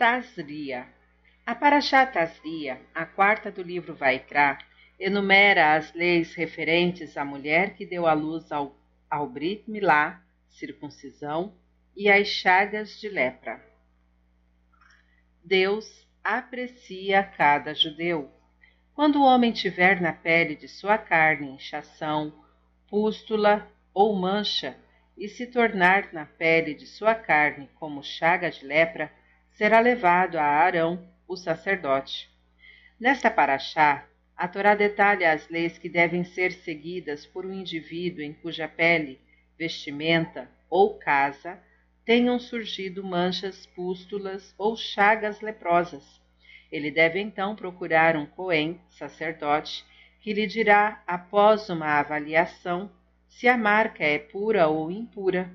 Tazria. 0.00 0.88
A 1.44 1.54
Parashá 1.54 2.06
Tazria, 2.06 2.80
a 2.94 3.04
quarta 3.04 3.50
do 3.50 3.62
livro 3.62 3.94
Vaikra, 3.94 4.56
enumera 4.98 5.74
as 5.74 5.92
leis 5.92 6.34
referentes 6.34 7.18
à 7.18 7.22
mulher 7.22 7.74
que 7.74 7.84
deu 7.84 8.06
à 8.06 8.14
luz 8.14 8.50
ao, 8.50 8.74
ao 9.10 9.28
Brit 9.28 9.70
Milá, 9.70 10.22
circuncisão, 10.48 11.54
e 11.94 12.08
às 12.10 12.28
chagas 12.28 12.98
de 12.98 13.10
lepra. 13.10 13.62
Deus 15.44 16.08
aprecia 16.24 17.22
cada 17.22 17.74
judeu. 17.74 18.32
Quando 18.94 19.16
o 19.20 19.24
homem 19.26 19.52
tiver 19.52 20.00
na 20.00 20.14
pele 20.14 20.56
de 20.56 20.66
sua 20.66 20.96
carne 20.96 21.50
inchação, 21.50 22.32
pústula 22.88 23.70
ou 23.92 24.16
mancha, 24.16 24.74
e 25.14 25.28
se 25.28 25.46
tornar 25.46 26.10
na 26.10 26.24
pele 26.24 26.72
de 26.72 26.86
sua 26.86 27.14
carne 27.14 27.68
como 27.74 28.02
chaga 28.02 28.50
de 28.50 28.64
lepra, 28.64 29.12
será 29.52 29.80
levado 29.80 30.36
a 30.36 30.44
Arão, 30.44 31.06
o 31.26 31.36
sacerdote. 31.36 32.30
Nesta 32.98 33.30
paraxá, 33.30 34.06
a 34.36 34.48
Torá 34.48 34.74
detalha 34.74 35.32
as 35.32 35.48
leis 35.48 35.76
que 35.78 35.88
devem 35.88 36.24
ser 36.24 36.52
seguidas 36.52 37.26
por 37.26 37.44
um 37.44 37.52
indivíduo 37.52 38.22
em 38.22 38.32
cuja 38.32 38.66
pele, 38.66 39.20
vestimenta 39.58 40.50
ou 40.68 40.98
casa 40.98 41.58
tenham 42.04 42.38
surgido 42.38 43.04
manchas, 43.04 43.66
pústulas 43.66 44.54
ou 44.56 44.76
chagas 44.76 45.40
leprosas. 45.40 46.20
Ele 46.72 46.90
deve 46.90 47.20
então 47.20 47.54
procurar 47.54 48.16
um 48.16 48.26
Cohen, 48.26 48.80
sacerdote, 48.88 49.84
que 50.20 50.32
lhe 50.32 50.46
dirá, 50.46 51.02
após 51.06 51.68
uma 51.68 51.98
avaliação, 51.98 52.90
se 53.28 53.46
a 53.46 53.56
marca 53.56 54.04
é 54.04 54.18
pura 54.18 54.68
ou 54.68 54.90
impura. 54.90 55.50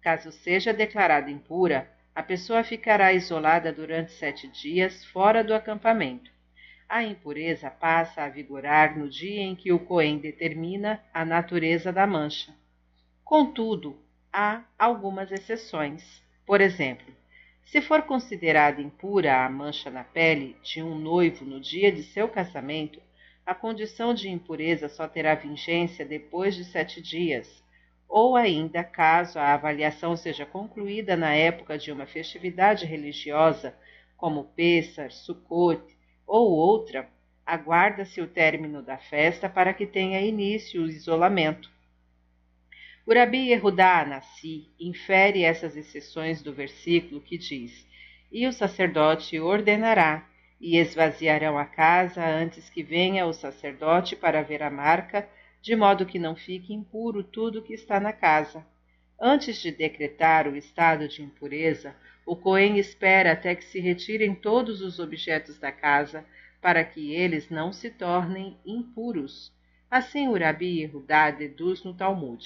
Caso 0.00 0.30
seja 0.30 0.72
declarada 0.72 1.30
impura, 1.30 1.90
a 2.14 2.22
pessoa 2.22 2.62
ficará 2.62 3.12
isolada 3.12 3.72
durante 3.72 4.12
sete 4.12 4.46
dias 4.46 5.04
fora 5.06 5.42
do 5.42 5.52
acampamento. 5.52 6.30
A 6.88 7.02
impureza 7.02 7.70
passa 7.70 8.22
a 8.22 8.28
vigorar 8.28 8.96
no 8.96 9.08
dia 9.08 9.42
em 9.42 9.56
que 9.56 9.72
o 9.72 9.80
Cohen 9.80 10.18
determina 10.18 11.02
a 11.12 11.24
natureza 11.24 11.92
da 11.92 12.06
mancha. 12.06 12.54
Contudo, 13.24 13.98
há 14.32 14.62
algumas 14.78 15.32
exceções. 15.32 16.22
Por 16.46 16.60
exemplo, 16.60 17.12
se 17.64 17.80
for 17.80 18.02
considerada 18.02 18.80
impura 18.80 19.44
a 19.44 19.50
mancha 19.50 19.90
na 19.90 20.04
pele 20.04 20.56
de 20.62 20.82
um 20.82 20.94
noivo 20.94 21.44
no 21.44 21.58
dia 21.58 21.90
de 21.90 22.04
seu 22.04 22.28
casamento, 22.28 23.02
a 23.44 23.54
condição 23.54 24.14
de 24.14 24.28
impureza 24.28 24.88
só 24.88 25.08
terá 25.08 25.34
vigência 25.34 26.04
depois 26.04 26.54
de 26.54 26.64
sete 26.64 27.02
dias, 27.02 27.63
ou 28.08 28.36
ainda 28.36 28.84
caso 28.84 29.38
a 29.38 29.54
avaliação 29.54 30.16
seja 30.16 30.46
concluída 30.46 31.16
na 31.16 31.34
época 31.34 31.76
de 31.78 31.90
uma 31.90 32.06
festividade 32.06 32.86
religiosa, 32.86 33.76
como 34.16 34.44
Pêssar, 34.44 35.10
Sukkot 35.10 35.82
ou 36.26 36.50
outra, 36.50 37.08
aguarda-se 37.44 38.20
o 38.20 38.26
término 38.26 38.82
da 38.82 38.96
festa 38.96 39.48
para 39.48 39.74
que 39.74 39.86
tenha 39.86 40.20
início 40.20 40.82
o 40.82 40.88
isolamento. 40.88 41.70
O 43.06 43.12
Rabi 43.12 43.50
Yehudá 43.50 44.00
Anassi 44.00 44.70
infere 44.80 45.44
essas 45.44 45.76
exceções 45.76 46.42
do 46.42 46.54
versículo 46.54 47.20
que 47.20 47.36
diz: 47.36 47.86
E 48.32 48.46
o 48.46 48.52
sacerdote 48.52 49.38
ordenará, 49.38 50.26
e 50.60 50.78
esvaziarão 50.78 51.58
a 51.58 51.66
casa 51.66 52.24
antes 52.24 52.70
que 52.70 52.82
venha 52.82 53.26
o 53.26 53.34
sacerdote 53.34 54.16
para 54.16 54.42
ver 54.42 54.62
a 54.62 54.70
marca 54.70 55.28
de 55.64 55.74
modo 55.74 56.04
que 56.04 56.18
não 56.18 56.36
fique 56.36 56.74
impuro 56.74 57.24
tudo 57.24 57.62
que 57.62 57.72
está 57.72 57.98
na 57.98 58.12
casa. 58.12 58.62
Antes 59.18 59.56
de 59.62 59.70
decretar 59.70 60.46
o 60.46 60.54
estado 60.54 61.08
de 61.08 61.22
impureza, 61.22 61.96
o 62.26 62.36
Cohen 62.36 62.76
espera 62.76 63.32
até 63.32 63.54
que 63.54 63.64
se 63.64 63.80
retirem 63.80 64.34
todos 64.34 64.82
os 64.82 64.98
objetos 64.98 65.58
da 65.58 65.72
casa, 65.72 66.22
para 66.60 66.84
que 66.84 67.14
eles 67.14 67.48
não 67.48 67.72
se 67.72 67.88
tornem 67.88 68.58
impuros. 68.66 69.50
Assim 69.90 70.28
o 70.28 70.36
Rabi 70.36 70.80
Yehudá 70.80 71.30
deduz 71.30 71.82
no 71.82 71.94
Talmud. 71.94 72.44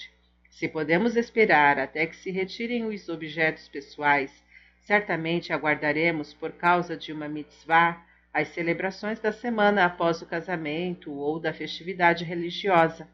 Se 0.48 0.68
podemos 0.68 1.16
esperar 1.16 1.76
até 1.76 2.06
que 2.06 2.14
se 2.14 2.30
retirem 2.30 2.84
os 2.84 3.08
objetos 3.08 3.66
pessoais, 3.66 4.44
certamente 4.82 5.52
aguardaremos 5.52 6.32
por 6.32 6.52
causa 6.52 6.96
de 6.96 7.12
uma 7.12 7.28
mitzvah 7.28 8.00
as 8.32 8.48
celebrações 8.48 9.18
da 9.20 9.32
semana 9.32 9.84
após 9.84 10.22
o 10.22 10.26
casamento 10.26 11.12
ou 11.12 11.40
da 11.40 11.52
festividade 11.52 12.24
religiosa. 12.24 13.08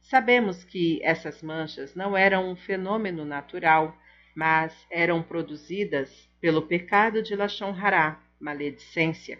Sabemos 0.00 0.64
que 0.64 1.00
essas 1.02 1.42
manchas 1.42 1.94
não 1.94 2.16
eram 2.16 2.48
um 2.50 2.56
fenômeno 2.56 3.24
natural, 3.24 3.96
mas 4.34 4.86
eram 4.90 5.22
produzidas 5.22 6.30
pelo 6.40 6.62
pecado 6.62 7.22
de 7.22 7.34
Lachon 7.34 7.74
Hará, 7.74 8.20
maledicência. 8.38 9.38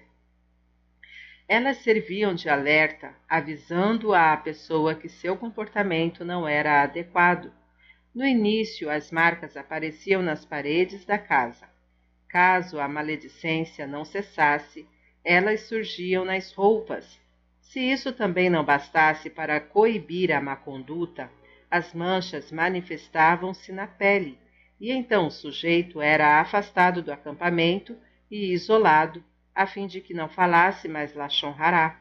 Elas 1.49 1.77
serviam 1.77 2.35
de 2.35 2.49
alerta, 2.49 3.15
avisando 3.29 4.13
à 4.13 4.37
pessoa 4.37 4.97
que 4.97 5.09
seu 5.09 5.37
comportamento 5.37 6.25
não 6.25 6.49
era 6.49 6.83
adequado. 6.83 7.53
No 8.13 8.25
início, 8.25 8.91
as 8.91 9.13
marcas 9.13 9.57
apareciam 9.57 10.23
nas 10.23 10.45
paredes 10.45 11.05
da 11.05 11.19
casa. 11.19 11.69
Caso 12.29 12.81
a 12.81 12.89
maledicência 12.89 13.87
não 13.87 14.05
cessasse, 14.05 14.89
elas 15.27 15.63
surgiam 15.63 16.25
nas 16.25 16.53
roupas. 16.53 17.21
Se 17.61 17.81
isso 17.81 18.13
também 18.13 18.49
não 18.49 18.65
bastasse 18.65 19.29
para 19.29 19.59
coibir 19.59 20.31
a 20.31 20.41
má 20.41 20.55
conduta, 20.55 21.29
as 21.69 21.93
manchas 21.93 22.53
manifestavam-se 22.53 23.73
na 23.73 23.89
pele, 23.89 24.39
e 24.81 24.93
então 24.93 25.27
o 25.27 25.31
sujeito 25.31 26.01
era 26.01 26.41
afastado 26.41 27.03
do 27.03 27.13
acampamento 27.13 27.97
e 28.31 28.53
isolado, 28.53 29.23
a 29.53 29.67
fim 29.67 29.89
de 29.89 30.01
que 30.01 30.15
não 30.15 30.29
falasse 30.29 30.87
mais 30.87 31.13
Lachon 31.13 31.53
Hará. 31.59 32.01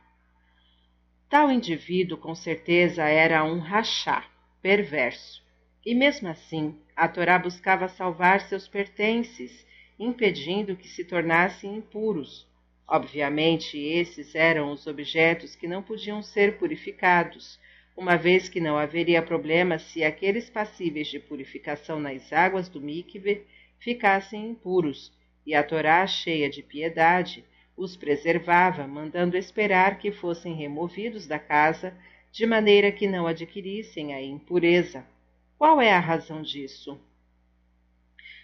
Tal 1.27 1.51
indivíduo 1.51 2.19
com 2.19 2.35
certeza 2.35 3.05
era 3.05 3.43
um 3.43 3.57
rachá, 3.57 4.23
perverso, 4.61 5.43
e 5.83 5.95
mesmo 5.95 6.27
assim 6.27 6.79
a 6.95 7.07
Torá 7.07 7.39
buscava 7.39 7.87
salvar 7.87 8.41
seus 8.41 8.67
pertences, 8.67 9.65
impedindo 9.97 10.75
que 10.75 10.87
se 10.87 11.03
tornassem 11.03 11.75
impuros, 11.75 12.47
Obviamente, 12.87 13.79
esses 13.79 14.35
eram 14.35 14.71
os 14.71 14.85
objetos 14.85 15.55
que 15.55 15.67
não 15.67 15.81
podiam 15.81 16.21
ser 16.21 16.57
purificados, 16.57 17.59
uma 17.97 18.15
vez 18.15 18.47
que 18.47 18.59
não 18.59 18.77
haveria 18.77 19.21
problema 19.21 19.79
se 19.79 20.03
aqueles 20.03 20.49
passíveis 20.49 21.07
de 21.07 21.19
purificação 21.19 21.99
nas 21.99 22.31
águas 22.31 22.69
do 22.69 22.79
mikve 22.79 23.45
ficassem 23.79 24.49
impuros, 24.49 25.11
e 25.45 25.55
a 25.55 25.63
Torá, 25.63 26.05
cheia 26.05 26.49
de 26.49 26.61
piedade, 26.61 27.43
os 27.75 27.95
preservava, 27.97 28.87
mandando 28.87 29.35
esperar 29.35 29.97
que 29.97 30.11
fossem 30.11 30.53
removidos 30.53 31.25
da 31.25 31.39
casa, 31.39 31.95
de 32.31 32.45
maneira 32.45 32.91
que 32.91 33.07
não 33.07 33.25
adquirissem 33.25 34.13
a 34.13 34.21
impureza. 34.21 35.05
Qual 35.57 35.81
é 35.81 35.91
a 35.91 35.99
razão 35.99 36.41
disso? 36.41 36.99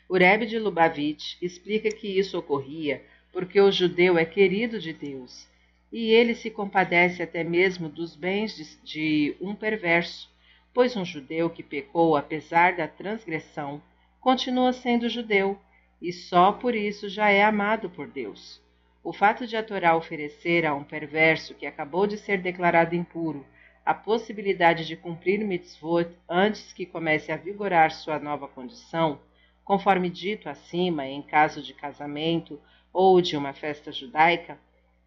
O 0.07 0.17
Rebbe 0.17 0.45
de 0.45 0.59
Lubavitch 0.59 1.35
explica 1.41 1.89
que 1.89 2.07
isso 2.07 2.37
ocorria 2.37 3.03
porque 3.31 3.59
o 3.59 3.71
judeu 3.71 4.17
é 4.17 4.25
querido 4.25 4.79
de 4.79 4.93
Deus, 4.93 5.47
e 5.91 6.11
ele 6.11 6.35
se 6.35 6.49
compadece 6.49 7.21
até 7.21 7.43
mesmo 7.43 7.89
dos 7.89 8.15
bens 8.15 8.55
de, 8.55 8.83
de 8.83 9.37
um 9.41 9.53
perverso, 9.53 10.29
pois 10.73 10.95
um 10.95 11.03
judeu 11.03 11.49
que 11.49 11.63
pecou 11.63 12.15
apesar 12.15 12.75
da 12.75 12.87
transgressão 12.87 13.81
continua 14.19 14.71
sendo 14.71 15.09
judeu, 15.09 15.59
e 16.01 16.11
só 16.13 16.51
por 16.51 16.75
isso 16.75 17.09
já 17.09 17.29
é 17.29 17.43
amado 17.43 17.89
por 17.89 18.07
Deus. 18.07 18.61
O 19.03 19.11
fato 19.11 19.47
de 19.47 19.57
a 19.57 19.63
Torá 19.63 19.95
oferecer 19.95 20.65
a 20.65 20.73
um 20.73 20.83
perverso 20.83 21.55
que 21.55 21.65
acabou 21.65 22.05
de 22.05 22.17
ser 22.17 22.37
declarado 22.39 22.95
impuro 22.95 23.45
a 23.83 23.93
possibilidade 23.93 24.85
de 24.85 24.95
cumprir 24.95 25.39
mitzvot 25.39 26.07
antes 26.29 26.71
que 26.71 26.85
comece 26.85 27.31
a 27.31 27.37
vigorar 27.37 27.91
sua 27.91 28.19
nova 28.19 28.47
condição, 28.47 29.19
conforme 29.63 30.09
dito 30.09 30.47
acima, 30.47 31.07
em 31.07 31.21
caso 31.21 31.63
de 31.63 31.73
casamento 31.73 32.59
ou 32.93 33.21
de 33.21 33.37
uma 33.37 33.53
festa 33.53 33.91
judaica, 33.91 34.57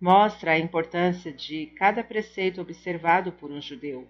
mostra 0.01 0.53
a 0.53 0.59
importância 0.59 1.33
de 1.33 1.67
cada 1.77 2.03
preceito 2.03 2.61
observado 2.61 3.33
por 3.33 3.51
um 3.51 3.61
judeu. 3.61 4.07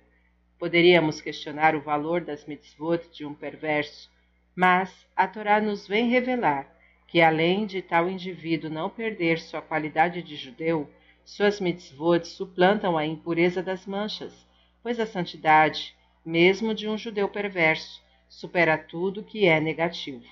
Poderíamos 0.59 1.21
questionar 1.21 1.75
o 1.75 1.81
valor 1.81 2.21
das 2.21 2.47
mitzvot 2.47 3.09
de 3.13 3.25
um 3.25 3.35
perverso, 3.35 4.11
mas 4.55 5.07
a 5.15 5.27
Torá 5.27 5.61
nos 5.61 5.87
vem 5.87 6.09
revelar 6.09 6.73
que, 7.07 7.21
além 7.21 7.67
de 7.67 7.83
tal 7.83 8.09
indivíduo 8.09 8.71
não 8.71 8.89
perder 8.91 9.39
sua 9.39 9.61
qualidade 9.61 10.23
de 10.23 10.37
judeu, 10.37 10.91
suas 11.25 11.61
mitzvot 11.61 12.25
suplantam 12.25 12.99
a 12.99 13.07
impureza 13.07 13.63
das 13.63 13.87
manchas, 13.87 14.47
pois 14.83 14.99
a 15.01 15.07
santidade, 15.07 15.95
mesmo 16.25 16.75
de 16.75 16.89
um 16.89 16.99
judeu 16.99 17.29
perverso, 17.29 18.03
supera 18.29 18.77
tudo 18.77 19.23
que 19.23 19.47
é 19.47 19.61
negativo. 19.61 20.25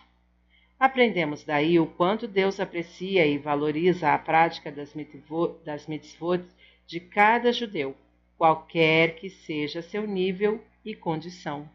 Aprendemos 0.82 1.44
daí 1.44 1.78
o 1.78 1.86
quanto 1.86 2.26
Deus 2.26 2.58
aprecia 2.58 3.24
e 3.24 3.38
valoriza 3.38 4.12
a 4.12 4.18
prática 4.18 4.68
das 4.72 5.86
mitzvot 5.86 6.44
de 6.88 6.98
cada 6.98 7.52
judeu, 7.52 7.96
qualquer 8.36 9.14
que 9.14 9.30
seja 9.30 9.80
seu 9.80 10.08
nível 10.08 10.60
e 10.84 10.92
condição. 10.92 11.70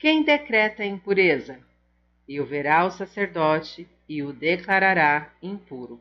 Quem 0.00 0.24
decreta 0.24 0.82
a 0.82 0.86
impureza? 0.86 1.60
e 2.26 2.40
o 2.40 2.44
verá 2.44 2.84
o 2.84 2.90
sacerdote 2.90 3.88
e 4.08 4.20
o 4.20 4.32
declarará 4.32 5.30
impuro. 5.40 6.00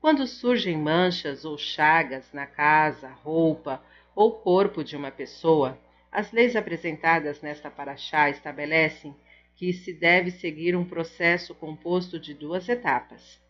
Quando 0.00 0.24
surgem 0.24 0.78
manchas 0.78 1.44
ou 1.44 1.58
chagas 1.58 2.32
na 2.32 2.46
casa, 2.46 3.08
roupa 3.08 3.82
ou 4.14 4.30
corpo 4.30 4.84
de 4.84 4.96
uma 4.96 5.10
pessoa, 5.10 5.76
as 6.12 6.30
leis 6.30 6.54
apresentadas 6.54 7.40
nesta 7.42 7.68
paraxá 7.72 8.30
estabelecem 8.30 9.16
que 9.56 9.72
se 9.72 9.92
deve 9.92 10.30
seguir 10.30 10.76
um 10.76 10.84
processo 10.84 11.54
composto 11.54 12.18
de 12.18 12.34
duas 12.34 12.68
etapas. 12.68 13.40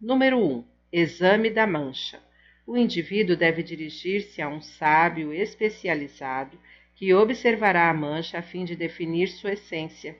Número 0.00 0.38
1. 0.38 0.64
Exame 0.92 1.50
da 1.50 1.66
mancha. 1.66 2.20
O 2.66 2.76
indivíduo 2.76 3.36
deve 3.36 3.62
dirigir-se 3.62 4.40
a 4.40 4.48
um 4.48 4.60
sábio 4.60 5.32
especializado 5.32 6.58
que 6.94 7.14
observará 7.14 7.88
a 7.88 7.94
mancha 7.94 8.38
a 8.38 8.42
fim 8.42 8.64
de 8.64 8.74
definir 8.74 9.28
sua 9.28 9.52
essência. 9.52 10.16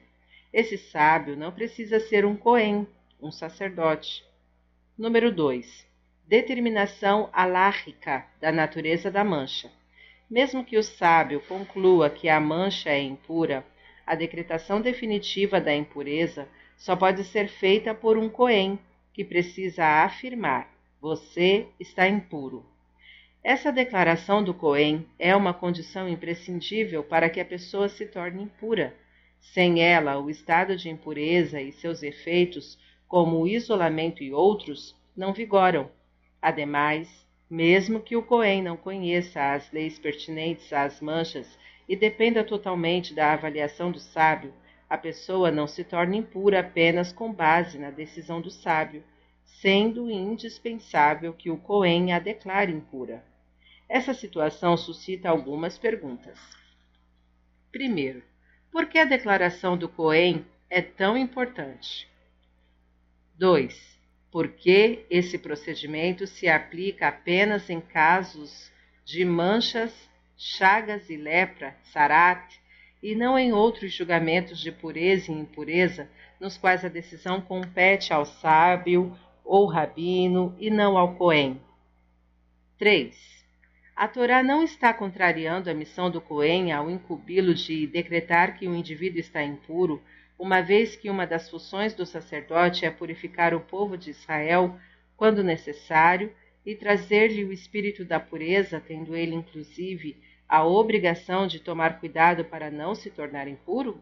Esse 0.52 0.78
sábio 0.78 1.36
não 1.36 1.52
precisa 1.52 2.00
ser 2.00 2.24
um 2.24 2.36
cohen, 2.36 2.86
um 3.20 3.30
sacerdote. 3.30 4.24
Número 4.96 5.30
2. 5.30 5.86
Determinação 6.26 7.28
alárrica 7.32 8.26
da 8.40 8.50
natureza 8.50 9.10
da 9.10 9.24
mancha. 9.24 9.70
Mesmo 10.30 10.64
que 10.64 10.76
o 10.76 10.82
sábio 10.82 11.40
conclua 11.48 12.10
que 12.10 12.28
a 12.28 12.38
mancha 12.38 12.90
é 12.90 13.00
impura, 13.00 13.64
a 14.08 14.14
decretação 14.14 14.80
definitiva 14.80 15.60
da 15.60 15.74
impureza 15.74 16.48
só 16.78 16.96
pode 16.96 17.24
ser 17.24 17.46
feita 17.46 17.94
por 17.94 18.16
um 18.16 18.30
cohen, 18.30 18.78
que 19.12 19.22
precisa 19.22 19.84
afirmar: 20.02 20.72
você 20.98 21.66
está 21.78 22.08
impuro. 22.08 22.64
Essa 23.44 23.70
declaração 23.70 24.42
do 24.42 24.54
Cohen 24.54 25.06
é 25.18 25.36
uma 25.36 25.52
condição 25.52 26.08
imprescindível 26.08 27.04
para 27.04 27.28
que 27.28 27.38
a 27.38 27.44
pessoa 27.44 27.88
se 27.88 28.06
torne 28.06 28.44
impura. 28.44 28.94
Sem 29.40 29.82
ela, 29.82 30.18
o 30.18 30.30
estado 30.30 30.74
de 30.74 30.88
impureza 30.88 31.60
e 31.60 31.70
seus 31.70 32.02
efeitos, 32.02 32.78
como 33.06 33.38
o 33.38 33.46
isolamento 33.46 34.22
e 34.22 34.32
outros, 34.32 34.96
não 35.14 35.34
vigoram. 35.34 35.90
Ademais, 36.40 37.26
mesmo 37.48 38.00
que 38.00 38.16
o 38.16 38.22
Cohen 38.22 38.62
não 38.62 38.76
conheça 38.76 39.52
as 39.52 39.70
leis 39.70 39.98
pertinentes 39.98 40.72
às 40.72 41.00
manchas 41.00 41.58
e 41.88 41.96
dependa 41.96 42.44
totalmente 42.44 43.14
da 43.14 43.32
avaliação 43.32 43.90
do 43.90 43.98
sábio, 43.98 44.52
a 44.88 44.98
pessoa 44.98 45.50
não 45.50 45.66
se 45.66 45.82
torna 45.84 46.16
impura 46.16 46.60
apenas 46.60 47.12
com 47.12 47.32
base 47.32 47.78
na 47.78 47.90
decisão 47.90 48.40
do 48.40 48.50
sábio, 48.50 49.02
sendo 49.44 50.10
indispensável 50.10 51.32
que 51.32 51.50
o 51.50 51.56
Cohen 51.56 52.12
a 52.12 52.18
declare 52.18 52.72
impura. 52.72 53.24
Essa 53.88 54.12
situação 54.12 54.76
suscita 54.76 55.28
algumas 55.28 55.78
perguntas. 55.78 56.38
Primeiro, 57.72 58.22
por 58.70 58.86
que 58.86 58.98
a 58.98 59.04
declaração 59.04 59.76
do 59.76 59.88
Cohen 59.88 60.44
é 60.68 60.82
tão 60.82 61.16
importante? 61.16 62.08
2. 63.36 63.98
Por 64.30 64.48
que 64.48 65.06
esse 65.08 65.38
procedimento 65.38 66.26
se 66.26 66.48
aplica 66.48 67.08
apenas 67.08 67.70
em 67.70 67.80
casos 67.80 68.70
de 69.04 69.24
manchas 69.24 70.07
chagas 70.38 71.10
e 71.10 71.16
lepra, 71.16 71.76
sarat, 71.82 72.60
e 73.02 73.14
não 73.16 73.36
em 73.36 73.52
outros 73.52 73.92
julgamentos 73.92 74.60
de 74.60 74.70
pureza 74.70 75.32
e 75.32 75.34
impureza, 75.34 76.08
nos 76.40 76.56
quais 76.56 76.84
a 76.84 76.88
decisão 76.88 77.40
compete 77.40 78.12
ao 78.12 78.24
sábio 78.24 79.18
ou 79.44 79.66
rabino 79.66 80.54
e 80.58 80.70
não 80.70 80.96
ao 80.96 81.16
Cohen. 81.16 81.60
3. 82.78 83.44
A 83.96 84.06
Torá 84.06 84.40
não 84.40 84.62
está 84.62 84.94
contrariando 84.94 85.68
a 85.68 85.74
missão 85.74 86.08
do 86.08 86.20
Cohen 86.20 86.70
ao 86.70 86.88
incumbi-lo 86.88 87.52
de 87.52 87.88
decretar 87.88 88.56
que 88.56 88.68
o 88.68 88.74
indivíduo 88.76 89.18
está 89.18 89.42
impuro, 89.42 90.00
uma 90.38 90.60
vez 90.60 90.94
que 90.94 91.10
uma 91.10 91.26
das 91.26 91.50
funções 91.50 91.94
do 91.94 92.06
sacerdote 92.06 92.84
é 92.84 92.90
purificar 92.92 93.52
o 93.52 93.60
povo 93.60 93.98
de 93.98 94.10
Israel 94.10 94.78
quando 95.16 95.42
necessário 95.42 96.32
e 96.64 96.76
trazer-lhe 96.76 97.44
o 97.44 97.52
espírito 97.52 98.04
da 98.04 98.20
pureza, 98.20 98.80
tendo 98.86 99.16
ele, 99.16 99.34
inclusive, 99.34 100.16
a 100.48 100.64
obrigação 100.64 101.46
de 101.46 101.60
tomar 101.60 102.00
cuidado 102.00 102.44
para 102.44 102.70
não 102.70 102.94
se 102.94 103.10
tornar 103.10 103.46
impuro? 103.46 104.00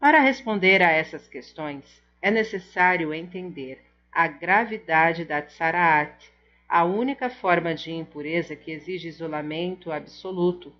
Para 0.00 0.18
responder 0.18 0.82
a 0.82 0.90
essas 0.90 1.28
questões, 1.28 2.02
é 2.20 2.28
necessário 2.28 3.14
entender 3.14 3.84
a 4.10 4.26
gravidade 4.26 5.24
da 5.24 5.40
tsaraat, 5.40 6.28
a 6.68 6.84
única 6.84 7.30
forma 7.30 7.72
de 7.72 7.92
impureza 7.92 8.56
que 8.56 8.72
exige 8.72 9.08
isolamento 9.08 9.92
absoluto. 9.92 10.74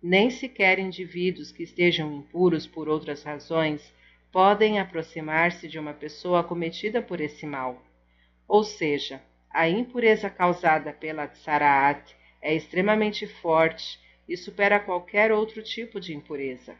Nem 0.00 0.30
sequer 0.30 0.78
indivíduos 0.78 1.50
que 1.50 1.64
estejam 1.64 2.12
impuros 2.12 2.68
por 2.68 2.88
outras 2.88 3.24
razões 3.24 3.92
podem 4.30 4.78
aproximar-se 4.78 5.66
de 5.66 5.78
uma 5.78 5.92
pessoa 5.92 6.40
acometida 6.40 7.02
por 7.02 7.20
esse 7.20 7.44
mal. 7.44 7.82
Ou 8.46 8.62
seja, 8.62 9.20
a 9.50 9.68
impureza 9.68 10.30
causada 10.30 10.92
pela 10.92 11.26
tsaraat 11.26 12.14
é 12.40 12.54
extremamente 12.54 13.26
forte 13.26 13.98
e 14.28 14.36
supera 14.36 14.78
qualquer 14.78 15.32
outro 15.32 15.62
tipo 15.62 16.00
de 16.00 16.14
impureza. 16.14 16.76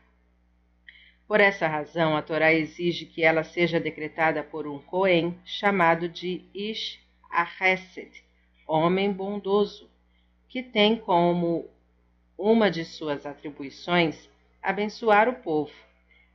Por 1.26 1.40
essa 1.40 1.66
razão, 1.66 2.16
a 2.16 2.22
Torá 2.22 2.52
exige 2.54 3.04
que 3.04 3.22
ela 3.22 3.44
seja 3.44 3.78
decretada 3.78 4.42
por 4.42 4.66
um 4.66 4.78
Cohen 4.78 5.38
chamado 5.44 6.08
de 6.08 6.42
Ish 6.54 6.98
Ahesed, 7.30 8.24
homem 8.66 9.12
bondoso, 9.12 9.90
que 10.48 10.62
tem 10.62 10.96
como 10.96 11.68
uma 12.36 12.70
de 12.70 12.84
suas 12.84 13.26
atribuições 13.26 14.28
abençoar 14.62 15.28
o 15.28 15.34
povo. 15.34 15.72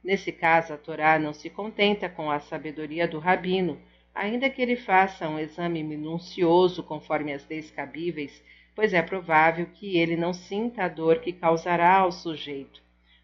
Nesse 0.03 0.31
caso, 0.31 0.73
a 0.73 0.77
Torá 0.77 1.17
não 1.17 1.33
se 1.33 1.49
contenta 1.49 2.09
com 2.09 2.29
a 2.29 2.39
sabedoria 2.39 3.07
do 3.07 3.19
rabino, 3.19 3.81
ainda 4.13 4.49
que 4.49 4.61
ele 4.61 4.75
faça 4.75 5.27
um 5.27 5.39
exame 5.39 5.81
minucioso 5.81 6.83
conforme 6.83 7.33
as 7.33 7.47
leis 7.47 7.71
cabíveis 7.71 8.43
pois 8.75 8.93
é 8.93 9.01
provável 9.01 9.67
que 9.73 9.97
ele 9.97 10.15
não 10.15 10.33
sinta 10.33 10.83
a 10.83 10.87
dor 10.87 11.19
que 11.19 11.31
causará 11.31 11.95
ao 11.97 12.11
sujeito. 12.11 12.81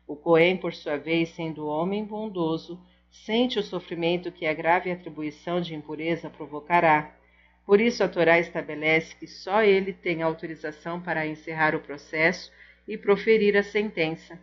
O 0.07 0.15
Cohen, 0.15 0.57
por 0.57 0.73
sua 0.73 0.97
vez, 0.97 1.29
sendo 1.29 1.67
homem 1.67 2.03
bondoso, 2.03 2.79
sente 3.11 3.59
o 3.59 3.63
sofrimento 3.63 4.31
que 4.31 4.45
a 4.45 4.53
grave 4.53 4.91
atribuição 4.91 5.61
de 5.61 5.75
impureza 5.75 6.29
provocará. 6.29 7.15
Por 7.65 7.79
isso, 7.79 8.03
a 8.03 8.07
Torá 8.07 8.39
estabelece 8.39 9.15
que 9.15 9.27
só 9.27 9.63
ele 9.63 9.93
tem 9.93 10.21
autorização 10.21 10.99
para 10.99 11.27
encerrar 11.27 11.75
o 11.75 11.79
processo 11.79 12.51
e 12.87 12.97
proferir 12.97 13.55
a 13.55 13.63
sentença. 13.63 14.39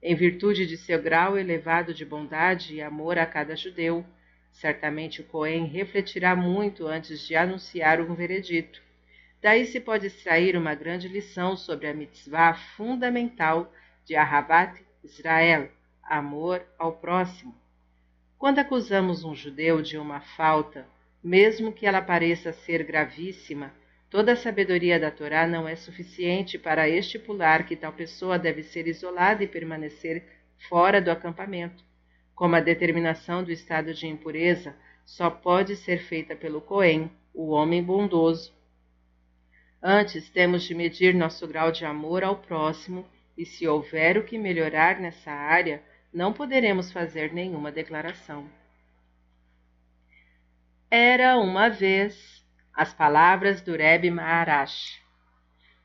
Em 0.00 0.14
virtude 0.14 0.64
de 0.66 0.76
seu 0.76 1.02
grau 1.02 1.36
elevado 1.36 1.92
de 1.92 2.04
bondade 2.04 2.76
e 2.76 2.82
amor 2.82 3.18
a 3.18 3.26
cada 3.26 3.56
judeu, 3.56 4.04
certamente 4.52 5.20
o 5.20 5.24
Cohen 5.24 5.64
refletirá 5.64 6.36
muito 6.36 6.86
antes 6.86 7.26
de 7.26 7.34
anunciar 7.34 8.00
um 8.00 8.14
veredito. 8.14 8.80
Daí 9.40 9.66
se 9.66 9.78
pode 9.78 10.06
extrair 10.06 10.56
uma 10.56 10.74
grande 10.74 11.06
lição 11.06 11.56
sobre 11.56 11.86
a 11.86 11.94
mitzvah 11.94 12.54
fundamental 12.76 13.72
de 14.04 14.16
Ahabat 14.16 14.84
Israel, 15.04 15.70
amor 16.02 16.60
ao 16.76 16.92
próximo. 16.92 17.54
Quando 18.36 18.58
acusamos 18.58 19.22
um 19.22 19.36
judeu 19.36 19.80
de 19.80 19.96
uma 19.96 20.20
falta, 20.20 20.86
mesmo 21.22 21.72
que 21.72 21.86
ela 21.86 22.02
pareça 22.02 22.52
ser 22.52 22.82
gravíssima, 22.82 23.72
toda 24.10 24.32
a 24.32 24.36
sabedoria 24.36 24.98
da 24.98 25.10
Torá 25.10 25.46
não 25.46 25.68
é 25.68 25.76
suficiente 25.76 26.58
para 26.58 26.88
estipular 26.88 27.64
que 27.64 27.76
tal 27.76 27.92
pessoa 27.92 28.38
deve 28.38 28.64
ser 28.64 28.88
isolada 28.88 29.44
e 29.44 29.48
permanecer 29.48 30.24
fora 30.68 31.00
do 31.00 31.12
acampamento. 31.12 31.84
Como 32.34 32.56
a 32.56 32.60
determinação 32.60 33.44
do 33.44 33.52
estado 33.52 33.94
de 33.94 34.06
impureza 34.06 34.74
só 35.04 35.30
pode 35.30 35.76
ser 35.76 35.98
feita 35.98 36.34
pelo 36.34 36.60
Cohen, 36.60 37.10
o 37.32 37.50
homem 37.50 37.82
bondoso, 37.82 38.57
Antes 39.82 40.28
temos 40.28 40.64
de 40.64 40.74
medir 40.74 41.14
nosso 41.14 41.46
grau 41.46 41.70
de 41.70 41.84
amor 41.84 42.24
ao 42.24 42.36
próximo 42.36 43.06
e, 43.36 43.46
se 43.46 43.66
houver 43.68 44.18
o 44.18 44.24
que 44.24 44.36
melhorar 44.36 44.98
nessa 44.98 45.30
área, 45.30 45.80
não 46.12 46.32
poderemos 46.32 46.90
fazer 46.90 47.32
nenhuma 47.32 47.70
declaração. 47.70 48.50
Era 50.90 51.36
uma 51.36 51.68
vez 51.68 52.44
as 52.74 52.92
palavras 52.92 53.60
do 53.60 53.76
Rebbe 53.76 54.10
Maharash. 54.10 55.00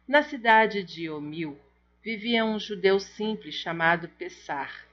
Na 0.08 0.24
cidade 0.24 0.84
de 0.84 1.08
Omil 1.08 1.60
vivia 2.04 2.44
um 2.44 2.60
judeu 2.60 3.00
simples 3.00 3.54
chamado 3.54 4.10
Pessar. 4.10 4.88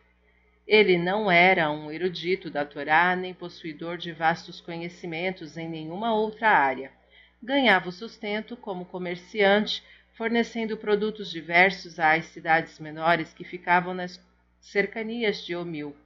Ele 0.66 0.98
não 0.98 1.30
era 1.30 1.70
um 1.70 1.90
erudito 1.90 2.50
da 2.50 2.66
Torá 2.66 3.16
nem 3.16 3.32
possuidor 3.32 3.96
de 3.96 4.12
vastos 4.12 4.60
conhecimentos 4.60 5.56
em 5.56 5.68
nenhuma 5.68 6.12
outra 6.12 6.50
área 6.50 6.99
ganhava 7.42 7.88
o 7.88 7.92
sustento 7.92 8.56
como 8.56 8.84
comerciante, 8.84 9.82
fornecendo 10.14 10.76
produtos 10.76 11.30
diversos 11.30 11.98
às 11.98 12.26
cidades 12.26 12.78
menores 12.78 13.32
que 13.32 13.44
ficavam 13.44 13.94
nas 13.94 14.20
cercanias 14.60 15.44
de 15.44 15.56
Omil. 15.56 15.96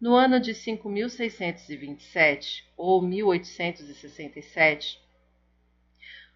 No 0.00 0.14
ano 0.14 0.40
de 0.40 0.54
5627 0.54 2.64
ou 2.76 3.02
1867, 3.02 5.00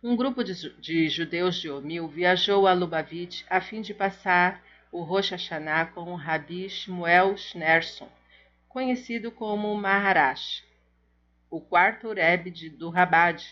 um 0.03 0.17
grupo 0.17 0.45
de, 0.45 0.55
de 0.79 1.09
judeus 1.09 1.57
de 1.57 1.71
Omil 1.71 2.07
viajou 2.07 2.67
a 2.67 2.73
Lubavitch 2.73 3.45
a 3.49 3.61
fim 3.61 3.81
de 3.81 3.95
passar 3.95 4.63
o 4.93 5.03
Rosh 5.03 5.31
Hashanah 5.31 5.87
com 5.87 6.13
o 6.13 6.17
Rabi 6.17 6.69
Shmuel 6.69 7.37
Schneerson, 7.37 8.09
conhecido 8.69 9.31
como 9.31 9.75
Maharash, 9.75 10.63
o 11.51 11.61
quarto 11.61 12.13
Rebbe 12.13 12.71
do 12.71 12.89
Rabad. 12.89 13.43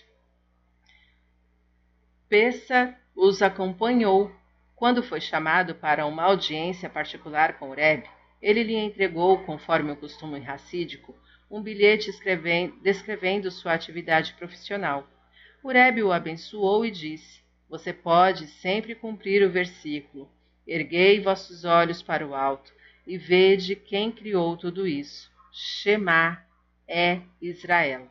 Pessa 2.35 2.93
os 3.14 3.43
acompanhou. 3.43 4.29
Quando 4.75 5.05
foi 5.05 5.21
chamado 5.21 5.73
para 5.73 6.05
uma 6.05 6.25
audiência 6.25 6.91
particular 6.91 7.61
com 7.61 7.71
o 7.71 7.73
Rebbe, 7.73 8.11
ele 8.43 8.64
lhe 8.64 8.75
entregou, 8.75 9.38
conforme 9.45 9.93
o 9.93 9.97
costume 9.97 10.41
racídico, 10.41 11.14
um 11.49 11.62
bilhete 11.62 12.11
descrevendo 12.83 13.53
sua 13.53 13.75
atividade 13.75 14.35
profissional. 14.35 15.09
O 15.62 15.69
Rebbe 15.69 16.03
o 16.03 16.11
abençoou 16.11 16.85
e 16.85 16.91
disse: 16.91 17.41
Você 17.71 17.93
pode 17.93 18.49
sempre 18.49 18.97
cumprir 18.97 19.47
o 19.47 19.53
versículo: 19.53 20.29
Erguei 20.67 21.21
vossos 21.21 21.64
olhos 21.64 22.03
para 22.03 22.26
o 22.26 22.35
alto 22.35 22.73
e 23.07 23.17
vede 23.17 23.76
quem 23.76 24.11
criou 24.11 24.57
tudo 24.57 24.88
isso. 24.88 25.31
Shema 25.53 26.45
é 26.88 27.21
Israel. 27.41 28.11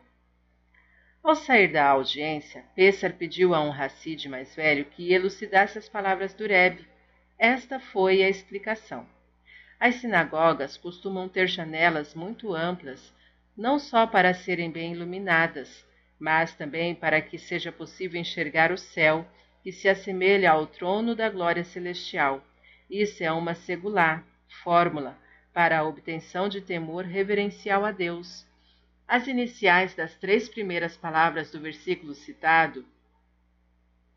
Ao 1.24 1.36
sair 1.36 1.70
da 1.70 1.88
audiência, 1.88 2.66
Pessar 2.76 3.14
pediu 3.14 3.56
a 3.56 3.64
um 3.64 3.72
Hassid 3.72 4.28
mais 4.28 4.54
velho 4.54 4.84
que 4.84 5.14
elucidasse 5.14 5.78
as 5.78 5.88
palavras 5.88 6.34
do 6.34 6.46
Rebbe. 6.46 6.86
Esta 7.40 7.80
foi 7.80 8.22
a 8.22 8.28
explicação. 8.30 9.08
As 9.80 9.96
sinagogas 9.96 10.76
costumam 10.76 11.30
ter 11.30 11.48
janelas 11.48 12.14
muito 12.14 12.54
amplas, 12.54 13.14
não 13.56 13.80
só 13.80 14.06
para 14.06 14.34
serem 14.34 14.70
bem 14.70 14.92
iluminadas, 14.92 15.88
mas 16.20 16.54
também 16.56 16.94
para 16.94 17.22
que 17.22 17.38
seja 17.38 17.72
possível 17.72 18.20
enxergar 18.20 18.74
o 18.74 18.78
céu, 18.78 19.26
que 19.64 19.72
se 19.72 19.88
assemelha 19.88 20.52
ao 20.52 20.68
trono 20.68 21.16
da 21.16 21.30
glória 21.30 21.64
celestial. 21.64 22.44
Isso 22.90 23.24
é 23.24 23.32
uma 23.32 23.56
segular, 23.56 24.26
fórmula, 24.62 25.18
para 25.54 25.80
a 25.80 25.84
obtenção 25.86 26.50
de 26.50 26.60
temor 26.60 27.06
reverencial 27.06 27.86
a 27.86 27.92
Deus. 27.92 28.46
As 29.08 29.28
iniciais 29.28 29.94
das 29.94 30.16
três 30.16 30.48
primeiras 30.48 30.96
palavras 30.96 31.52
do 31.52 31.60
versículo 31.60 32.14
citado, 32.14 32.86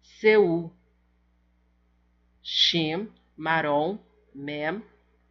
Seu, 0.03 0.73
Shim, 2.43 3.13
Maron, 3.37 3.99
Mem, 4.35 4.83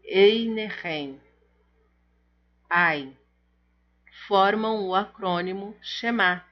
Einehem, 0.04 1.20
Ain, 2.70 3.16
formam 4.28 4.88
o 4.88 4.94
acrônimo 4.94 5.76
Shema. 5.82 6.44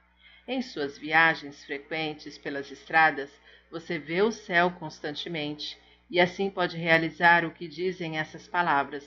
Em 0.46 0.60
suas 0.60 0.98
viagens 0.98 1.64
frequentes 1.64 2.36
pelas 2.36 2.70
estradas, 2.70 3.30
você 3.70 3.98
vê 3.98 4.22
o 4.22 4.30
céu 4.30 4.70
constantemente 4.70 5.78
e 6.10 6.20
assim 6.20 6.50
pode 6.50 6.76
realizar 6.76 7.44
o 7.44 7.50
que 7.50 7.66
dizem 7.66 8.18
essas 8.18 8.46
palavras. 8.46 9.04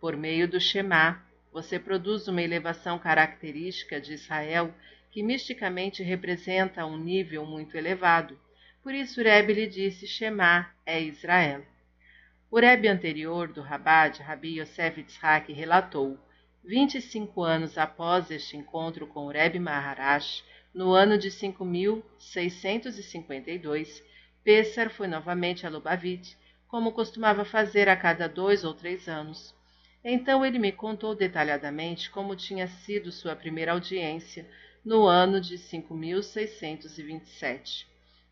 Por 0.00 0.16
meio 0.16 0.48
do 0.48 0.60
Shema, 0.60 1.22
você 1.52 1.78
produz 1.78 2.28
uma 2.28 2.42
elevação 2.42 2.98
característica 2.98 4.00
de 4.00 4.14
Israel 4.14 4.74
que 5.10 5.22
misticamente 5.22 6.02
representa 6.02 6.86
um 6.86 6.96
nível 6.96 7.44
muito 7.44 7.76
elevado. 7.76 8.40
Por 8.82 8.94
isso 8.94 9.22
Rebbe 9.22 9.52
lhe 9.52 9.66
disse 9.66 10.06
Shema 10.06 10.70
é 10.86 10.98
Israel. 11.00 11.62
O 12.50 12.58
Rebbe 12.58 12.88
anterior 12.88 13.52
do 13.52 13.60
Rabad, 13.60 14.18
Rabi 14.20 14.60
Yosef 14.60 15.00
Yitzhak, 15.00 15.52
relatou, 15.52 16.18
25 16.64 17.42
anos 17.42 17.76
após 17.78 18.30
este 18.30 18.56
encontro 18.56 19.06
com 19.06 19.26
o 19.26 19.30
Rebbe 19.30 19.58
Maharash, 19.58 20.42
no 20.72 20.92
ano 20.92 21.18
de 21.18 21.30
5652, 21.30 24.02
Pessar 24.42 24.88
foi 24.90 25.06
novamente 25.06 25.66
a 25.66 25.70
Lubavitch, 25.70 26.34
como 26.66 26.92
costumava 26.92 27.44
fazer 27.44 27.86
a 27.88 27.96
cada 27.96 28.26
dois 28.28 28.64
ou 28.64 28.72
três 28.72 29.06
anos. 29.08 29.54
Então 30.02 30.46
ele 30.46 30.58
me 30.58 30.72
contou 30.72 31.14
detalhadamente 31.14 32.10
como 32.10 32.34
tinha 32.34 32.66
sido 32.66 33.12
sua 33.12 33.36
primeira 33.36 33.72
audiência 33.72 34.48
no 34.82 35.04
ano 35.04 35.38
de 35.38 35.58
5627 35.58 37.86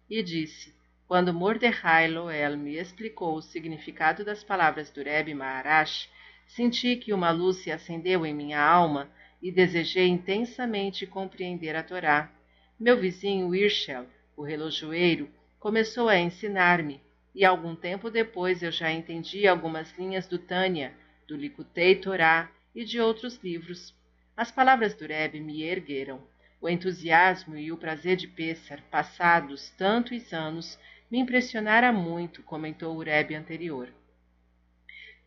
e 0.08 0.22
disse: 0.22 0.74
Quando 1.06 1.34
Mordecai 1.34 2.08
Loel 2.08 2.56
me 2.56 2.78
explicou 2.78 3.34
o 3.34 3.42
significado 3.42 4.24
das 4.24 4.42
palavras 4.42 4.90
do 4.90 5.02
Rebbe 5.02 5.34
Maharash, 5.34 6.08
senti 6.46 6.96
que 6.96 7.12
uma 7.12 7.30
luz 7.30 7.58
se 7.58 7.70
acendeu 7.70 8.24
em 8.24 8.34
minha 8.34 8.62
alma 8.62 9.10
e 9.42 9.52
desejei 9.52 10.08
intensamente 10.08 11.06
compreender 11.06 11.76
a 11.76 11.82
Torá. 11.82 12.32
Meu 12.80 12.98
vizinho 12.98 13.54
Irshel, 13.54 14.06
o 14.34 14.42
relojoeiro, 14.42 15.28
começou 15.60 16.08
a 16.08 16.18
ensinar-me, 16.18 16.98
e 17.34 17.44
algum 17.44 17.76
tempo 17.76 18.10
depois 18.10 18.62
eu 18.62 18.72
já 18.72 18.90
entendi 18.90 19.46
algumas 19.46 19.94
linhas 19.98 20.26
do 20.26 20.38
Tânia 20.38 20.94
do 21.28 21.36
Likutei 21.36 21.94
Torá 21.94 22.50
e 22.74 22.84
de 22.84 22.98
outros 22.98 23.38
livros. 23.44 23.94
As 24.34 24.50
palavras 24.50 24.94
do 24.94 25.06
Rebbe 25.06 25.38
me 25.38 25.62
ergueram. 25.62 26.26
O 26.60 26.68
entusiasmo 26.68 27.56
e 27.56 27.70
o 27.70 27.76
prazer 27.76 28.16
de 28.16 28.26
Pessar, 28.26 28.82
passados 28.90 29.70
tantos 29.76 30.32
anos, 30.32 30.76
me 31.10 31.18
impressionara 31.18 31.92
muito, 31.92 32.42
comentou 32.42 32.96
o 32.96 33.02
Rebbe 33.02 33.34
anterior. 33.34 33.92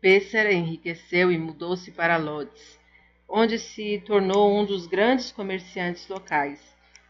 Pessar 0.00 0.50
enriqueceu 0.50 1.30
e 1.30 1.38
mudou-se 1.38 1.92
para 1.92 2.16
Lodz, 2.16 2.80
onde 3.28 3.56
se 3.58 4.02
tornou 4.04 4.52
um 4.52 4.66
dos 4.66 4.88
grandes 4.88 5.30
comerciantes 5.30 6.08
locais. 6.08 6.60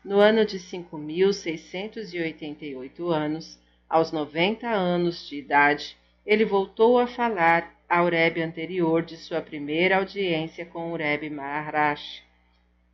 No 0.04 0.20
ano 0.20 0.44
de 0.44 0.58
5.688 0.58 3.10
anos, 3.10 3.58
aos 3.88 4.12
90 4.12 4.68
anos 4.68 5.26
de 5.26 5.38
idade, 5.38 5.96
ele 6.24 6.44
voltou 6.44 6.98
a 6.98 7.06
falar 7.06 7.74
ao 7.88 8.08
Rebbe 8.08 8.40
anterior 8.40 9.02
de 9.02 9.16
sua 9.16 9.42
primeira 9.42 9.96
audiência 9.96 10.64
com 10.64 10.92
o 10.92 10.96
Rebbe 10.96 11.28
Maharash, 11.28 12.22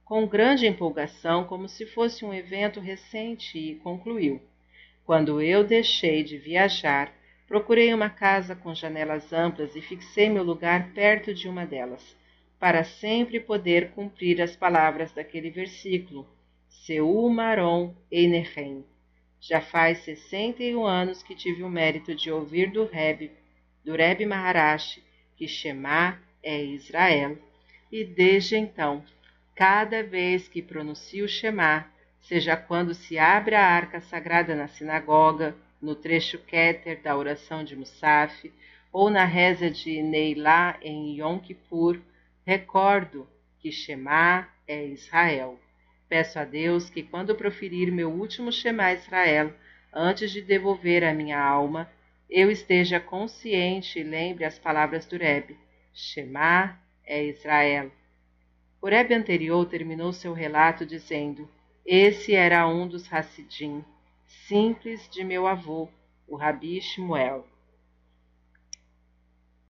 com 0.04 0.26
grande 0.26 0.66
empolgação, 0.66 1.44
como 1.44 1.68
se 1.68 1.84
fosse 1.84 2.24
um 2.24 2.32
evento 2.32 2.80
recente, 2.80 3.58
e 3.58 3.74
concluiu: 3.76 4.40
Quando 5.04 5.42
eu 5.42 5.62
deixei 5.62 6.22
de 6.22 6.38
viajar, 6.38 7.12
procurei 7.46 7.92
uma 7.92 8.08
casa 8.08 8.56
com 8.56 8.74
janelas 8.74 9.32
amplas 9.32 9.76
e 9.76 9.82
fixei 9.82 10.30
meu 10.30 10.42
lugar 10.42 10.92
perto 10.94 11.34
de 11.34 11.48
uma 11.48 11.66
delas, 11.66 12.16
para 12.58 12.82
sempre 12.82 13.38
poder 13.38 13.90
cumprir 13.90 14.40
as 14.40 14.56
palavras 14.56 15.12
daquele 15.12 15.50
versículo: 15.50 16.26
Seu 16.66 17.28
Maron 17.28 17.94
Einehem. 18.10 18.84
Já 19.40 19.60
faz 19.60 19.98
sessenta 19.98 20.62
e 20.62 20.74
um 20.74 20.84
anos 20.84 21.22
que 21.22 21.34
tive 21.34 21.62
o 21.62 21.68
mérito 21.68 22.14
de 22.14 22.30
ouvir 22.30 22.70
do 22.70 22.84
Rebbe 22.84 23.30
do 23.88 23.96
Rebbe 23.96 24.26
Maharash, 24.26 25.00
que 25.34 25.48
Shema 25.48 26.20
é 26.42 26.62
Israel, 26.62 27.38
e 27.90 28.04
desde 28.04 28.54
então, 28.54 29.02
cada 29.54 30.02
vez 30.02 30.46
que 30.46 30.60
pronuncio 30.60 31.26
Shema, 31.26 31.86
seja 32.20 32.54
quando 32.54 32.92
se 32.92 33.18
abre 33.18 33.54
a 33.54 33.64
arca 33.64 33.98
sagrada 34.02 34.54
na 34.54 34.68
sinagoga, 34.68 35.56
no 35.80 35.94
trecho 35.94 36.38
Keter 36.38 37.00
da 37.00 37.16
oração 37.16 37.64
de 37.64 37.74
Musaf, 37.74 38.52
ou 38.92 39.08
na 39.08 39.24
reza 39.24 39.70
de 39.70 40.02
Neilá 40.02 40.76
em 40.82 41.18
Yom 41.18 41.38
Kippur, 41.38 41.98
recordo 42.44 43.26
que 43.60 43.72
Shema 43.72 44.48
é 44.66 44.84
Israel. 44.84 45.58
Peço 46.08 46.38
a 46.38 46.44
Deus 46.44 46.88
que, 46.88 47.02
quando 47.02 47.34
proferir 47.34 47.92
meu 47.92 48.10
último 48.10 48.50
Shema 48.50 48.92
Israel, 48.92 49.52
antes 49.92 50.30
de 50.30 50.40
devolver 50.40 51.04
a 51.04 51.12
minha 51.12 51.38
alma, 51.38 51.90
eu 52.30 52.50
esteja 52.50 52.98
consciente 52.98 53.98
e 53.98 54.02
lembre 54.02 54.44
as 54.44 54.58
palavras 54.58 55.04
do 55.06 55.16
Rebbe. 55.16 55.58
Shema 55.92 56.78
é 57.04 57.24
Israel. 57.24 57.90
O 58.80 58.86
Rebbe 58.86 59.14
anterior 59.14 59.66
terminou 59.66 60.12
seu 60.12 60.32
relato 60.32 60.86
dizendo: 60.86 61.48
Esse 61.84 62.34
era 62.34 62.66
um 62.66 62.86
dos 62.86 63.12
Hassidim, 63.12 63.84
simples 64.26 65.08
de 65.10 65.24
meu 65.24 65.46
avô, 65.46 65.88
o 66.26 66.36
Rabi 66.36 66.80
Shmuel. 66.80 67.46